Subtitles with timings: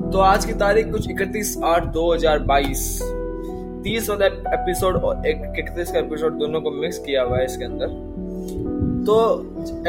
[0.00, 2.80] तो आज की तारीख कुछ इकतीस आठ दो हज़ार बाईस।
[3.84, 7.86] तीस वाला एपिसोड और इकतीस का एपिसोड दोनों को मिक्स किया हुआ है इसके अंदर।
[9.06, 9.16] तो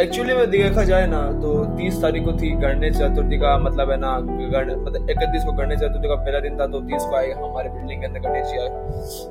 [0.01, 3.97] एक्चुअली में देखा जाए ना तो तीस तारीख को थी गणेश चतुर्थी का मतलब है
[3.97, 7.69] ना मतलब इकतीस को गणेश चतुर्थी का पहला दिन था तो तीस को आए हमारे
[7.69, 8.69] बिल्डिंग के अंदर गणेश जी आए।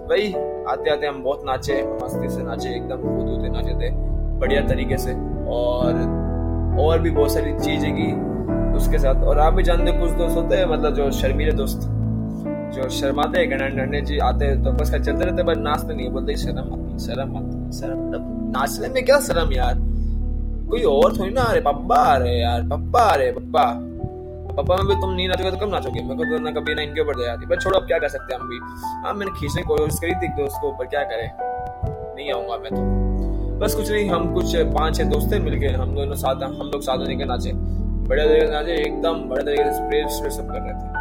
[0.09, 0.33] भाई
[0.69, 3.91] आते आते हम बहुत नाचे, मस्ती से नाचे, एकदम कूद कूदते नाचे थे,
[4.41, 5.13] बढ़िया तरीके से।
[5.57, 5.93] और
[6.81, 8.11] और भी बहुत सारी चीज़ें की।
[8.77, 11.89] उसके साथ। और आप भी जानते कुछ दोस्त होते हैं मतलब जो शर्मीले दोस्त,
[12.75, 16.37] जो शर्माते हैं, गणेश जी आते हैं तो बस चलते रहते बस नाचते नहीं बोलते
[16.37, 19.75] शर्म आती शर्म आती शर्म मतलब नाचने में क्या शर्म यार?
[20.71, 23.65] कोई और थोड़ी ना, अरे पप्पा रहे यार, पप्पा रहे पप्पा।
[24.57, 26.03] पप्पा में भी तुम नहीं नाचोगे तो कब नाचोगे?
[26.03, 28.09] मेरे को तो ना कभी ना इनके ऊपर दया आती पर छोड़ो, अब क्या कर
[28.09, 28.59] सकते हैं हम भी?
[29.05, 31.31] हाँ मैंने खींचने की कोशिश करी थी दोस्त को ऊपर क्या करें?
[32.17, 35.95] नहीं आऊँगा मैं तो। बस कुछ नहीं, हम कुछ पाँच छह दोस्त थे मिलके, हम
[35.95, 37.53] दोनों साथ, हम लोग साथ होने के नाचे
[38.09, 40.95] बड़े तरीके से नाचे, एकदम बड़े तरीके से स्प्रे स्प्रे सब कर रहे थे।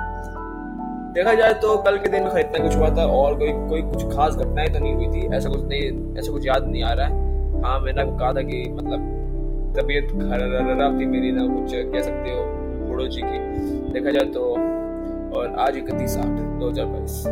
[1.14, 4.16] देखा जाए तो कल के दिन में इतना कुछ हुआ था और कोई कोई कुछ
[4.16, 7.06] खास घटनाएँ तो नहीं हुई थी। ऐसा कुछ नहीं, ऐसा कुछ याद नहीं आ रहा
[7.08, 9.00] है। हाँ मैंने आपको कहा था कि मतलब
[9.78, 12.44] तबीयत खराब थी मेरी, ना कुछ कह सकते हो
[12.88, 13.40] बूढ़ो जी की।
[13.94, 14.42] देखा जाए तो
[15.40, 16.26] और आज इकतीस आठ
[16.60, 17.26] दो हज़ार बाईस।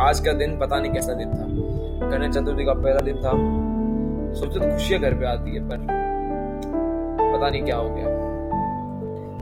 [0.00, 3.32] आज का दिन पता नहीं कैसा दिन था। गणेश चतुर्थी का पहला दिन था।
[4.34, 5.78] सोचते तो खुशियाँ घर पे आती है, पर
[7.32, 8.24] पता नहीं क्या हो गया।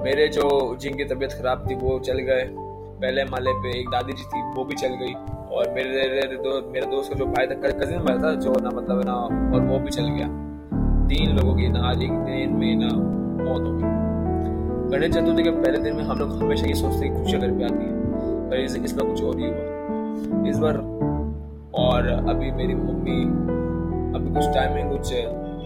[0.05, 0.47] मेरे जो
[0.81, 4.65] जिनकी तबीयत खराब थी वो चल गए। पहले माले पे एक दादी जी थी वो
[4.65, 5.13] भी चल गई।
[5.55, 9.05] और मेरे दो मेरे दोस्त का जो भाई था कजिन भाई था जो ना मतलब
[9.05, 9.15] ना
[9.57, 10.27] और वो भी चल गया।
[11.09, 12.89] तीन लोगों की ना आज एक दिन में ना
[13.45, 13.93] मौत हो गई।
[14.91, 17.65] गणेश चतुर्थी के पहले दिन में हम लोग हमेशा ये सोचते हैं खुशियाँ घर पे
[17.65, 20.79] आती है। पर इस, इस बार कुछ और ही हुआ। इस बार
[21.75, 23.21] और अभी मेरी मम्मी
[24.19, 25.13] अभी कुछ टाइम में कुछ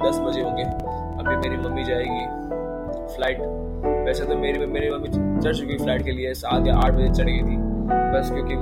[0.02, 2.26] दस बजे होंगे। अभी मेरी मम्मी जाएगी
[3.14, 7.08] फ़्लाइट वैसे तो मेरी मेरी मम्मी चढ़ चुकी फ़्लाइट के लिए सात या आठ बजे
[7.14, 7.56] चढ़ गई थी।
[8.12, 8.54] बस क्योंकि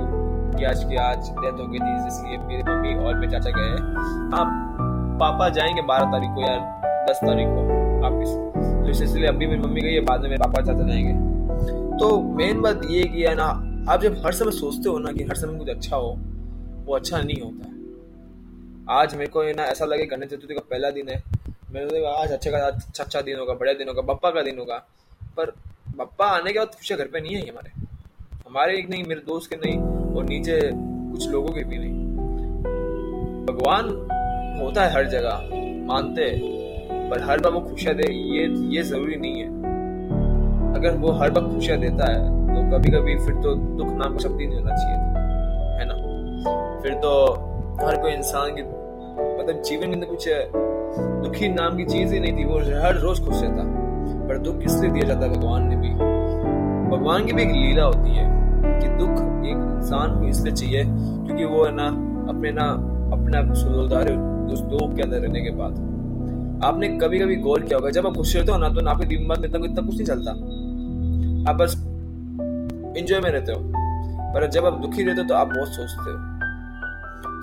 [0.57, 3.69] कि आज की आज डेथ हो गई थी, इसलिए मेरी मम्मी और मेरे चाचा गए
[3.69, 4.45] हैं। हाँ
[5.19, 6.55] पापा जाएँगे बारह तारीख को या
[7.09, 7.61] दस तारीख को
[8.01, 11.13] वापिस तो इसलिए अभी मेरी मम्मी गई है, बाद में मेरे पापा चाचा जाएँगे।
[11.99, 13.47] तो मेन बात ये कि है ना,
[13.91, 16.15] आप जब हर समय सोचते हो ना कि हर समय कुछ अच्छा हो,
[16.85, 17.75] वो अच्छा नहीं होता है।
[18.99, 21.21] आज मेरे को ना ऐसा लगे गणेश चतुर्थी का पहला दिन है।
[21.71, 24.59] मेरे को आज अच्छा का अच्छा अच्छा दिन होगा बड़ा दिन होगा पप्पा का दिन
[24.59, 24.85] होगा।
[25.37, 25.53] पर
[25.97, 27.71] बप्पा आने के बाद खुशियाँ घर पे नहीं है हमारे?
[28.47, 32.05] हमारे एक नहीं, मेरे दोस्त के नहीं और नीचे कुछ लोगों के भी नहीं.
[33.45, 33.89] भगवान
[34.61, 35.49] होता है हर जगह,
[35.87, 38.45] मानते हैं, पर हर बार वो खुशियाँ दे, ये
[38.75, 39.47] ये ज़रूरी नहीं है।
[40.75, 44.39] अगर वो हर बार खुशियाँ देता है तो कभी कभी फिर तो दुख नाम शब्द
[44.41, 45.21] ही नहीं होना चाहिए था,
[45.79, 45.95] है ना?
[46.81, 47.11] फिर तो
[47.81, 50.27] हर कोई इंसान की मतलब जीवन में कुछ
[51.23, 53.76] दुखी नाम की चीज़ ही नहीं थी, वो हर रोज खुश रहता।
[54.27, 55.89] पर दुख किससे दिया जाता है भगवान ने भी।
[56.89, 58.25] भगवान की भी एक लीला होती है
[58.79, 61.87] कि दुख एक इंसान को इसलिए चाहिए, क्योंकि वो है ना
[62.29, 62.69] अपने ना
[63.13, 64.15] अपने आप सुधारे
[64.53, 65.73] उस दुख के अंदर रहने के बाद।
[66.65, 69.05] आपने कभी कभी गौर किया होगा, जब आप खुश रहते हो ना तो ना आपके
[69.07, 70.31] दिमाग में इतना कुछ नहीं चलता।
[71.51, 71.75] आप बस
[72.97, 73.59] इंजॉय में रहते हो,
[74.33, 76.17] पर जब आप दुखी रहते हो तो आप बहुत सोचते हो।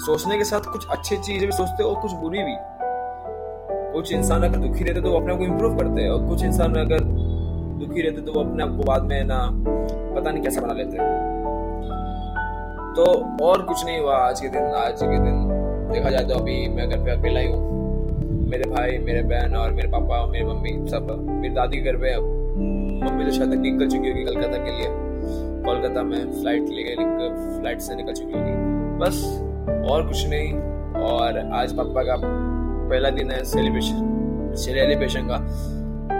[0.04, 2.54] सोचने के साथ कुछ अच्छी चीज़ें भी सोचते हो और कुछ बुरी भी।
[3.94, 6.44] कुछ इंसान अगर दुखी रहते तो वो अपने आप को इम्प्रूव करते हैं और कुछ
[6.44, 7.00] इंसान अगर
[7.78, 9.38] दुखी रहते तो वो अपने आप को बाद में ना,
[10.16, 11.12] पता नहीं कैसा बना लेते
[12.96, 13.04] तो
[13.44, 15.48] और कुछ नहीं हुआ आज के दिन, आज के दिन।
[15.92, 17.72] देखा जाए तो अभी मैं घर पे अकेला ही हूँ।
[18.50, 22.12] मेरे भाई, मेरे बहन और मेरे पापा और मेरी मम्मी सब, मेरी दादी घर पे
[22.12, 22.24] अब।
[23.04, 24.88] मम्मी तो शायद निकल चुकी होगी कलकत्ता के लिए।
[25.64, 26.94] कोलकाता में फ़्लाइट ले गए
[27.58, 28.52] फ़्लाइट से निकल चुकी होगी।
[28.98, 29.24] बस
[29.90, 30.52] और कुछ नहीं।
[31.04, 32.16] और आज पापा का
[32.84, 35.38] पहला दिन है सेलिब्रेशन सेलिब्रेशन का।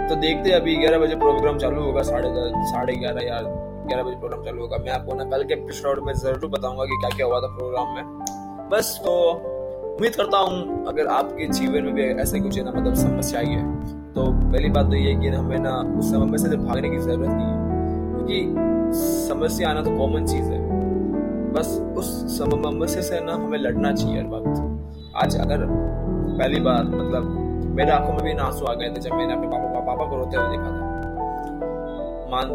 [0.07, 2.29] तो देखते हैं अभी ग्यारह बजे प्रोग्राम चालू होगा, साढ़े
[2.67, 3.39] साढ़े ग्यारह या
[3.87, 6.97] ग्यारह बजे प्रोग्राम चालू होगा। मैं आपको ना कल के एपिसोड में ज़रूर बताऊँगा कि
[7.01, 9.13] क्या क्या हुआ था प्रोग्राम में। बस तो
[9.87, 13.45] उम्मीद करता हूँ, अगर आपके जीवन में भी ऐसे कुछ है ना मतलब समस्या आई
[13.47, 13.63] है
[14.13, 17.45] तो पहली बात तो ये कि हमें ना उस समस्या से भागने की ज़रूरत नहीं
[17.45, 17.57] है,
[18.11, 18.91] क्योंकि
[19.27, 20.59] समस्या आना तो कॉमन चीज़ है।
[21.53, 21.67] बस
[21.97, 25.63] उस समस्या से ना हमें लड़ना चाहिए हर वक्त। आज अगर
[26.37, 27.23] पहली बार मतलब
[27.75, 30.37] मेरे आँखों में भी आँसू आ गए थे जब मैंने अपने पापा पापा को रोते
[30.37, 30.83] हुए देखा था।
[32.31, 32.47] मान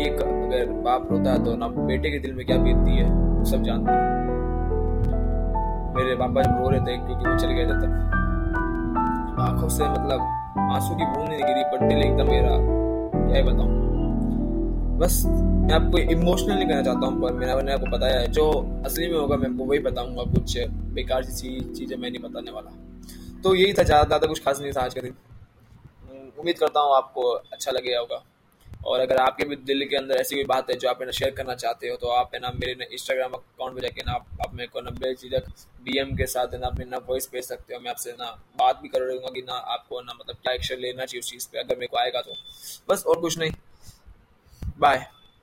[0.00, 3.44] एक अगर बाप रोता है तो ना बेटे के दिल में क्या बीतती है, वो
[3.44, 4.10] सब जानते हैं।
[5.96, 7.90] मेरे पापा जब रो रहे थे, क्योंकि वो चले गए थे तब
[9.40, 10.20] आँखों से मतलब
[10.72, 12.56] आँसू की बूंद नहीं गिरी पर दिल एकदम मेरा
[13.26, 13.80] क्या ही बताऊँ।
[14.98, 18.48] बस मैं आपको इमोशनल नहीं कहना चाहता हूँ, पर मेरा मैंने आपको बताया है। जो
[18.86, 20.58] असली में होगा, मैं आपको वही बताऊँगा कुछ
[20.94, 22.70] बेकार सी चीज़ें मैं नहीं बताने वाला।
[23.44, 25.14] तो यही था ज़्यादा कुछ खास नहीं था आज का दिन।
[26.38, 28.22] उम्मीद करता हूँ आपको अच्छा लगे होगा।
[28.86, 31.30] और अगर आपके भी दिल के अंदर ऐसी कोई बात है जो आप ना शेयर
[31.34, 34.54] करना चाहते हो तो आप है ना मेरे इंस्टाग्राम अकाउंट पे जाके ना आप, आप
[34.54, 35.44] मेरे को ना बेझिझक
[35.84, 38.80] डीएम के साथ है ना अपनी ना वॉइस भेज सकते हो। मैं आपसे ना बात
[38.82, 41.58] भी कर रहूँगा कि ना आपको ना मतलब क्या एक्शन लेना चाहिए उस चीज़ पर
[41.58, 42.34] अगर मेरे को आएगा तो।
[42.88, 43.52] बस और कुछ नहीं।
[44.78, 45.06] बाय